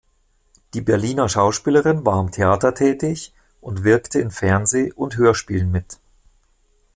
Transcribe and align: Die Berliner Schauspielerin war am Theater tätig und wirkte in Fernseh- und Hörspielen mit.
Die 0.73 0.81
Berliner 0.81 1.29
Schauspielerin 1.29 2.03
war 2.03 2.15
am 2.15 2.31
Theater 2.31 2.73
tätig 2.73 3.35
und 3.59 3.83
wirkte 3.83 4.19
in 4.19 4.31
Fernseh- 4.31 4.91
und 4.93 5.15
Hörspielen 5.15 5.69
mit. 5.71 5.99